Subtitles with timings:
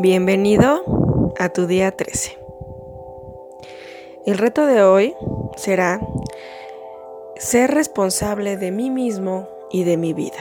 [0.00, 2.38] Bienvenido a tu día 13.
[4.26, 5.16] El reto de hoy
[5.56, 6.00] será
[7.34, 10.38] ser responsable de mí mismo y de mi vida.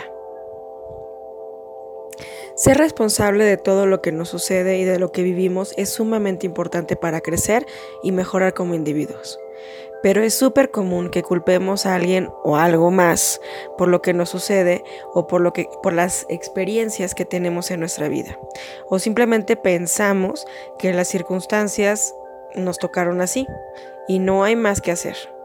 [2.56, 6.46] Ser responsable de todo lo que nos sucede y de lo que vivimos es sumamente
[6.46, 7.66] importante para crecer
[8.04, 9.40] y mejorar como individuos
[10.02, 13.42] pero es súper común que culpemos a alguien o algo más
[13.78, 14.84] por lo que nos sucede
[15.14, 18.40] o por, lo que, por las experiencias que tenemos en nuestra vida.
[18.90, 20.46] O simplemente pensamos
[20.78, 22.16] que las circunstancias
[22.56, 23.48] nos tocaron así
[24.08, 25.37] y no hay más que hacer.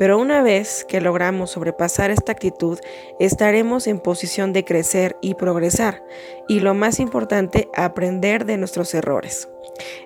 [0.00, 2.78] Pero una vez que logramos sobrepasar esta actitud,
[3.18, 6.02] estaremos en posición de crecer y progresar,
[6.48, 9.50] y lo más importante, aprender de nuestros errores.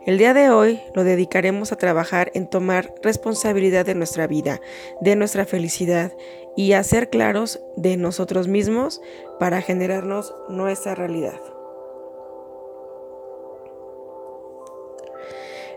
[0.05, 4.61] El día de hoy lo dedicaremos a trabajar en tomar responsabilidad de nuestra vida,
[5.01, 6.11] de nuestra felicidad
[6.57, 9.01] y a ser claros de nosotros mismos
[9.39, 11.54] para generarnos nuestra realidad.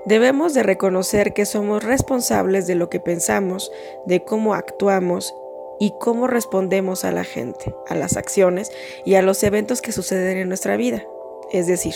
[0.08, 3.74] Debemos de reconocer que somos responsables de lo que pensamos,
[4.06, 5.36] de cómo actuamos
[5.82, 8.72] y cómo respondemos a la gente, a las acciones
[9.04, 11.06] y a los eventos que suceden en nuestra vida.
[11.52, 11.94] Es decir,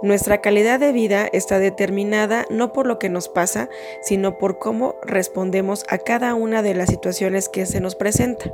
[0.00, 3.68] nuestra calidad de vida está determinada no por lo que nos pasa,
[4.00, 8.50] sino por cómo respondemos a cada una de las situaciones que se nos presenta.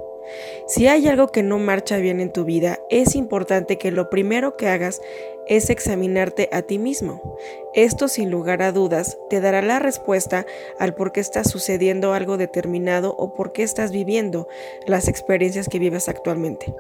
[0.67, 4.57] Si hay algo que no marcha bien en tu vida, es importante que lo primero
[4.57, 5.01] que hagas
[5.47, 7.37] es examinarte a ti mismo.
[7.75, 10.47] Esto sin lugar a dudas te dará la respuesta
[10.79, 14.47] al por qué está sucediendo algo determinado o por qué estás viviendo
[14.87, 16.73] las experiencias que vives actualmente.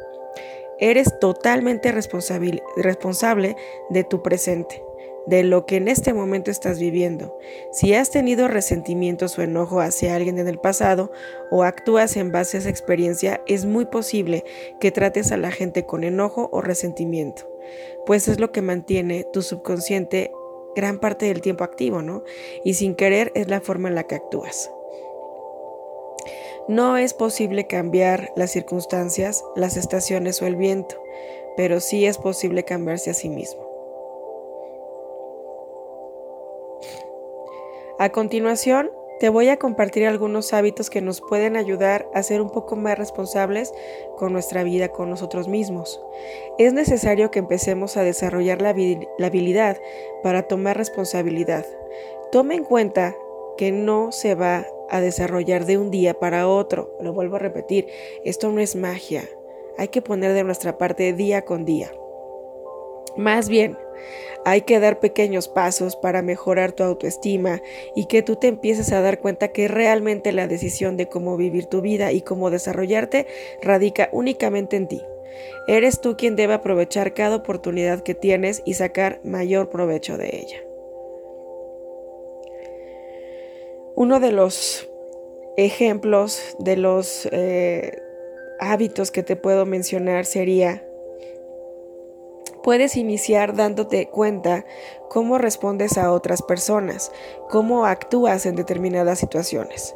[0.78, 2.62] Eres totalmente responsable,
[3.90, 4.82] de tu presente,
[5.26, 7.38] de lo que en este momento estás viviendo.
[7.72, 11.12] Si has tenido resentimientos o enojo hacia alguien en el pasado
[11.50, 14.44] o actúas en base a esa experiencia, es muy posible
[14.80, 17.50] que trates a la gente con enojo o resentimiento,
[18.06, 20.32] pues es lo que mantiene tu subconsciente
[20.74, 22.22] gran parte del tiempo activo, ¿no?
[22.64, 24.70] Y sin querer es la forma en la que actúas.
[26.68, 31.02] No es posible cambiar las circunstancias, las estaciones o el viento,
[31.56, 33.69] pero sí es posible cambiarse a sí mismo.
[38.00, 42.48] A continuación, te voy a compartir algunos hábitos que nos pueden ayudar a ser un
[42.48, 43.74] poco más responsables
[44.16, 46.00] con nuestra vida, con nosotros mismos.
[46.56, 49.76] Es necesario que empecemos a desarrollar la, habilidad
[50.22, 51.66] para tomar responsabilidad.
[52.32, 53.14] Toma en cuenta
[53.58, 56.96] que no se va a desarrollar de un día para otro.
[57.02, 57.86] Lo vuelvo a repetir,
[58.24, 59.28] esto no es magia.
[59.76, 61.92] Hay que poner de nuestra parte día con día.
[63.18, 63.76] Más bien,
[64.44, 67.60] hay que dar pequeños pasos para mejorar tu autoestima
[67.94, 71.66] y que tú te empieces a dar cuenta que realmente la decisión de cómo vivir
[71.66, 73.26] tu vida y cómo desarrollarte
[73.62, 75.02] radica únicamente en ti.
[75.66, 80.58] Eres tú quien debe aprovechar cada oportunidad que tienes y sacar mayor provecho de ella.
[83.94, 84.88] Uno de los
[85.56, 87.98] ejemplos de los eh,
[88.58, 90.86] hábitos que te puedo mencionar sería,
[92.62, 94.64] puedes iniciar dándote cuenta
[95.08, 97.12] cómo respondes a otras personas,
[97.48, 99.94] cómo actúas en determinadas situaciones.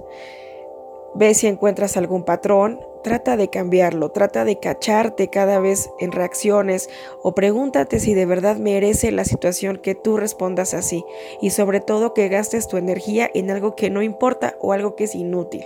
[1.14, 6.90] Ve si encuentras algún patrón, trata de cambiarlo, trata de cacharte cada vez en reacciones
[7.22, 11.04] o pregúntate si de verdad merece la situación que tú respondas así
[11.40, 15.04] y sobre todo que gastes tu energía en algo que no importa o algo que
[15.04, 15.64] es inútil.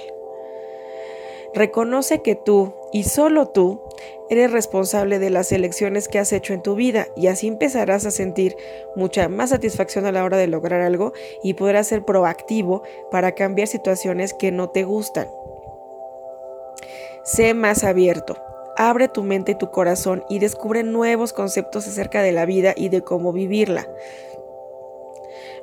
[1.55, 3.81] Reconoce que tú y solo tú
[4.31, 8.11] eres responsable de las elecciones que has hecho en tu vida y así empezarás a
[8.11, 8.57] sentir
[8.95, 13.69] mucha más satisfacción a la hora de lograr algo y podrás ser proactivo para cambiar
[13.69, 15.29] situaciones que no te gustan.
[17.25, 18.37] Sé más abierto.
[18.77, 22.91] Abre tu mente y tu corazón y descubre nuevos conceptos acerca de la vida y
[22.91, 23.89] de cómo vivirla.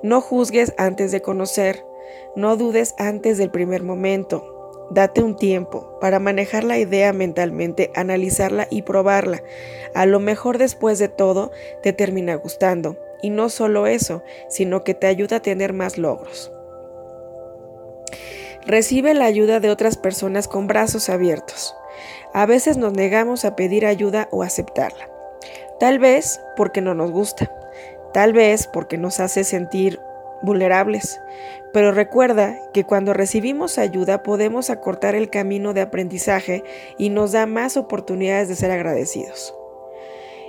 [0.03, 1.86] No juzgues antes de conocer.
[2.36, 4.55] No dudes antes del primer momento.
[4.92, 9.42] Date un tiempo para manejar la idea mentalmente, analizarla y probarla.
[9.94, 11.52] A lo mejor después de todo
[11.82, 12.98] te termina gustando.
[13.22, 16.52] Y no solo eso, sino que te ayuda a tener más logros.
[18.66, 21.76] Recibe la ayuda de otras personas con brazos abiertos.
[22.34, 25.10] A veces nos negamos a pedir ayuda o aceptarla.
[25.80, 27.52] Tal vez porque no nos gusta.
[28.14, 30.00] Tal vez porque nos hace sentir
[30.42, 31.20] vulnerables.
[31.74, 36.64] Pero recuerda que cuando recibimos ayuda podemos acortar el camino de aprendizaje
[36.98, 39.54] y nos da más oportunidades de ser agradecidos.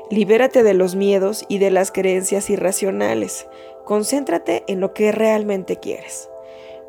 [0.09, 3.49] Libérate de los miedos y de las creencias irracionales.
[3.85, 6.31] Concéntrate en lo que realmente quieres.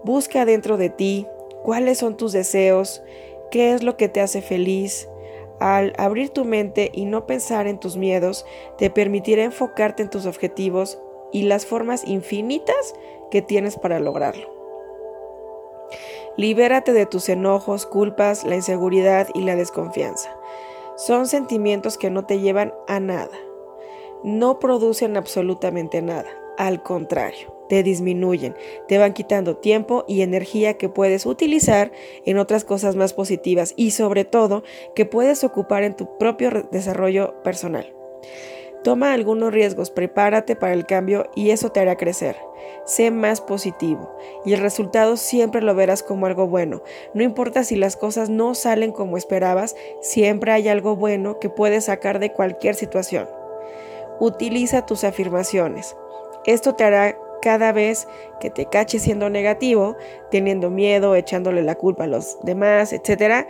[0.04, 1.28] Busca dentro de ti
[1.64, 3.02] cuáles son tus deseos,
[3.50, 5.10] qué es lo que te hace feliz.
[5.60, 8.46] Al abrir tu mente y no pensar en tus miedos,
[8.78, 11.00] te permitirá enfocarte en tus objetivos
[11.32, 12.94] y las formas infinitas
[13.32, 14.58] que tienes para lograrlo.
[16.38, 20.38] Libérate de tus enojos, culpas, la inseguridad y la desconfianza.
[20.96, 23.38] Son sentimientos que no te llevan a nada.
[24.24, 26.30] No producen absolutamente nada.
[26.58, 28.56] Al contrario, te disminuyen,
[28.88, 31.92] te van quitando tiempo y energía que puedes utilizar
[32.26, 34.64] en otras cosas más positivas y sobre todo
[34.96, 37.94] que puedes ocupar en tu propio desarrollo personal.
[38.84, 42.38] Toma algunos riesgos, prepárate para el cambio y eso te hará crecer.
[42.86, 44.16] Sé más positivo
[44.46, 46.82] y el resultado siempre lo verás como algo bueno.
[47.14, 51.86] No importa si las cosas no salen como esperabas, siempre hay algo bueno que puedes
[51.86, 53.28] sacar de cualquier situación.
[54.20, 55.96] Utiliza tus afirmaciones.
[56.46, 58.08] Esto te hará cada vez
[58.40, 59.96] que te caches siendo negativo,
[60.32, 63.48] teniendo miedo, echándole la culpa a los demás, etc.,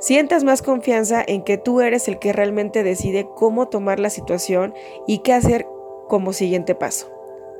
[0.00, 4.74] sientas más confianza en que tú eres el que realmente decide cómo tomar la situación
[5.06, 5.66] y qué hacer
[6.08, 7.10] como siguiente paso.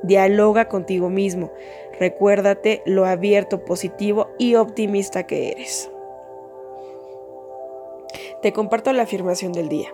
[0.03, 1.51] Dialoga contigo mismo.
[1.99, 5.89] Recuérdate lo abierto, positivo y optimista que eres.
[8.41, 9.93] Te comparto la afirmación del día.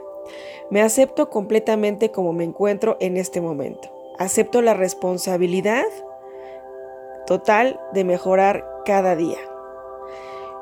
[0.71, 5.85] Me acepto completamente como me encuentro en este momento acepto la responsabilidad
[7.25, 9.37] total de mejorar cada día.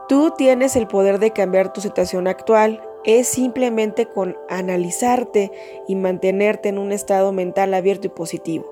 [0.08, 2.82] Tú tienes el poder de cambiar tu situación actual.
[3.04, 5.52] Es simplemente con analizarte
[5.88, 8.66] y mantenerte en un estado mental abierto y positivo.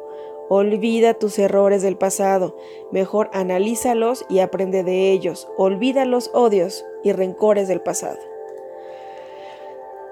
[0.49, 2.55] Olvida tus errores del pasado,
[2.91, 5.49] mejor analízalos y aprende de ellos.
[5.57, 8.19] Olvida los odios y rencores del pasado.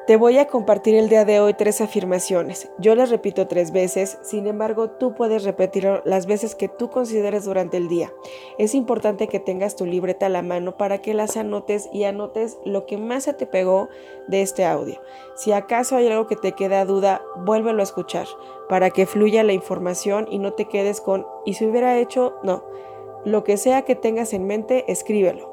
[0.06, 2.70] Te voy a compartir el día de hoy tres afirmaciones.
[2.78, 7.46] Yo las repito tres veces, sin embargo tú puedes repetirlo las veces que tú consideres
[7.46, 8.12] durante el día.
[8.58, 12.58] Es importante que tengas tu libreta a la mano para que las anotes y anotes
[12.66, 13.88] lo que más se te pegó
[14.28, 15.00] de este audio.
[15.38, 18.28] Si acaso hay algo que te queda duda, vuélvelo a escuchar
[18.68, 22.66] para que fluya la información y no te quedes con y si hubiera hecho, no.
[23.24, 25.50] Lo que sea que tengas en mente, escríbelo.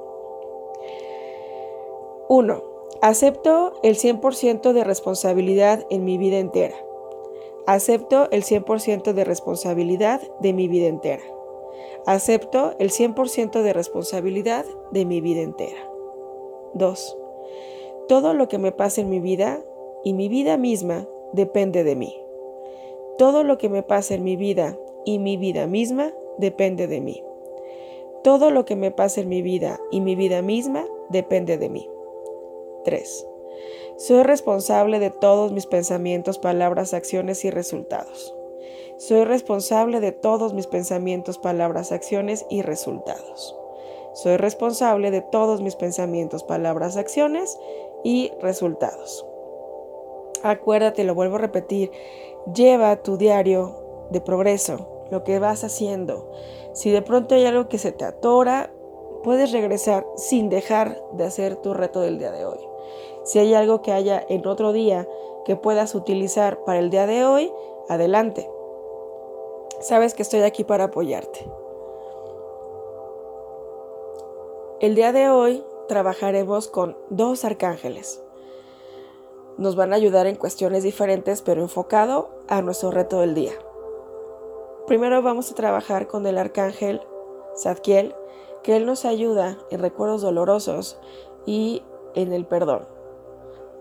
[2.28, 2.69] 1.
[3.02, 6.76] Acepto el 100% de responsabilidad en mi vida entera.
[7.66, 11.22] Acepto el 100% de responsabilidad de mi vida entera.
[12.04, 15.90] Acepto el 100% de responsabilidad de mi vida entera.
[16.74, 17.16] 2.
[18.06, 19.64] Todo lo que me pasa en mi vida
[20.04, 22.20] y mi vida misma depende de mí.
[23.16, 27.24] Todo lo que me pasa en mi vida y mi vida misma depende de mí.
[28.22, 31.88] Todo lo que me pasa en mi vida y mi vida misma depende de mí.
[32.84, 33.26] 3.
[33.96, 38.34] Soy responsable de todos mis pensamientos, palabras, acciones y resultados.
[38.96, 43.56] Soy responsable de todos mis pensamientos, palabras, acciones y resultados.
[44.12, 47.58] Soy responsable de todos mis pensamientos, palabras, acciones
[48.04, 49.26] y resultados.
[50.42, 51.90] Acuérdate, lo vuelvo a repetir,
[52.54, 56.30] lleva tu diario de progreso, lo que vas haciendo.
[56.72, 58.72] Si de pronto hay algo que se te atora,
[59.22, 62.69] puedes regresar sin dejar de hacer tu reto del día de hoy.
[63.24, 65.08] Si hay algo que haya en otro día
[65.44, 67.52] que puedas utilizar para el día de hoy,
[67.88, 68.48] adelante.
[69.80, 71.50] Sabes que estoy aquí para apoyarte.
[74.80, 78.22] El día de hoy trabajaremos con dos arcángeles.
[79.58, 83.52] Nos van a ayudar en cuestiones diferentes, pero enfocado a nuestro reto del día.
[84.86, 87.02] Primero vamos a trabajar con el arcángel
[87.56, 88.14] Zadkiel,
[88.62, 90.98] que él nos ayuda en recuerdos dolorosos
[91.46, 91.82] y
[92.14, 92.86] en el perdón.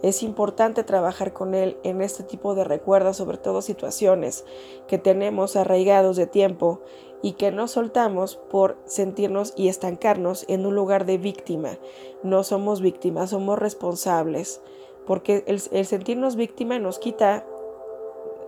[0.01, 4.45] Es importante trabajar con Él en este tipo de recuerdos, sobre todo situaciones
[4.87, 6.79] que tenemos arraigados de tiempo
[7.21, 11.77] y que no soltamos por sentirnos y estancarnos en un lugar de víctima.
[12.23, 14.61] No somos víctimas, somos responsables,
[15.05, 17.45] porque el, el sentirnos víctima nos quita,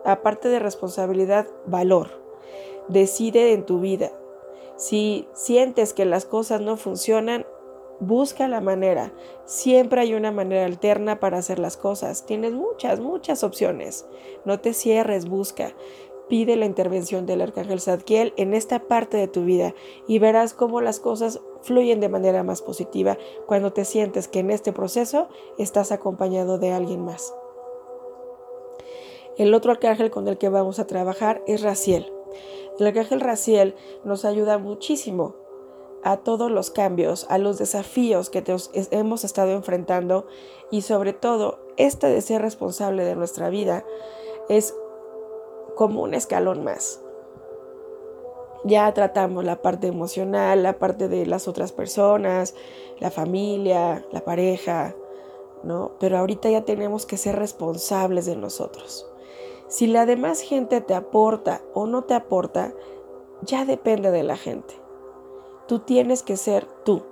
[0.05, 2.21] aparte de responsabilidad, valor.
[2.87, 4.11] Decide en tu vida.
[4.77, 7.45] Si sientes que las cosas no funcionan,
[8.01, 9.13] Busca la manera.
[9.45, 12.25] Siempre hay una manera alterna para hacer las cosas.
[12.25, 14.07] Tienes muchas, muchas opciones.
[14.43, 15.75] No te cierres, busca.
[16.27, 19.75] Pide la intervención del arcángel Zadkiel en esta parte de tu vida
[20.07, 24.49] y verás cómo las cosas fluyen de manera más positiva cuando te sientes que en
[24.49, 25.27] este proceso
[25.59, 27.35] estás acompañado de alguien más.
[29.37, 32.11] El otro arcángel con el que vamos a trabajar es Raciel.
[32.79, 35.35] El arcángel Raciel nos ayuda muchísimo
[36.03, 38.43] a todos los cambios, a los desafíos que
[38.91, 40.25] hemos estado enfrentando
[40.69, 43.85] y sobre todo este de ser responsable de nuestra vida
[44.49, 44.75] es
[45.75, 47.01] como un escalón más.
[48.63, 52.53] Ya tratamos la parte emocional, la parte de las otras personas,
[52.99, 54.95] la familia, la pareja,
[55.63, 55.93] ¿no?
[55.99, 59.07] Pero ahorita ya tenemos que ser responsables de nosotros.
[59.67, 62.73] Si la demás gente te aporta o no te aporta,
[63.41, 64.80] ya depende de la gente.
[65.71, 67.03] Tú tienes que ser tú.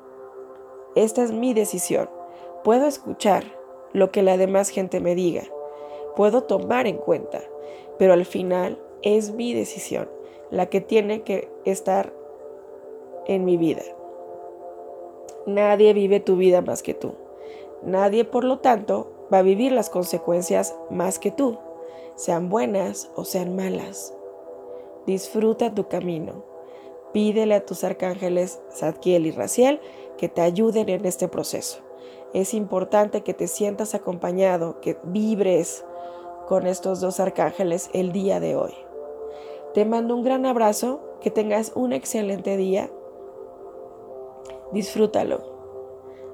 [0.93, 2.09] Esta es mi decisión.
[2.61, 3.45] Puedo escuchar
[3.93, 5.43] lo que la demás gente me diga.
[6.17, 7.39] Puedo tomar en cuenta.
[7.97, 10.09] Pero al final es mi decisión
[10.51, 12.11] la que tiene que estar
[13.27, 13.83] en mi vida.
[15.45, 17.13] Nadie vive tu vida más que tú.
[17.81, 21.59] Nadie, por lo tanto, va a vivir las consecuencias más que tú,
[22.15, 24.13] sean buenas o sean malas.
[25.05, 26.48] Disfruta tu camino.
[27.13, 29.79] Pídele a tus arcángeles Zadkiel y Raciel
[30.17, 31.79] que te ayuden en este proceso.
[32.33, 35.83] Es importante que te sientas acompañado, que vibres
[36.47, 38.73] con estos dos arcángeles el día de hoy.
[39.73, 42.89] Te mando un gran abrazo, que tengas un excelente día.
[44.71, 45.41] Disfrútalo.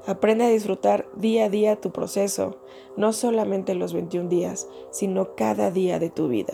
[0.06, 2.58] Aprende a disfrutar día a día tu proceso,
[2.96, 6.54] no solamente los 21 días, sino cada día de tu vida.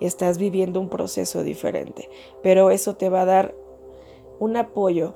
[0.00, 2.08] Estás viviendo un proceso diferente,
[2.42, 3.54] pero eso te va a dar
[4.38, 5.14] un apoyo,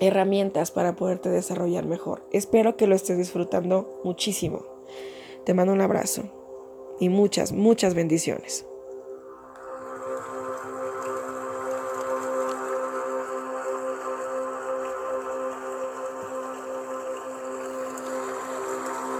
[0.00, 2.26] herramientas para poderte desarrollar mejor.
[2.32, 4.64] Espero que lo estés disfrutando muchísimo.
[5.44, 6.22] Te mando un abrazo
[7.00, 8.66] y muchas, muchas bendiciones.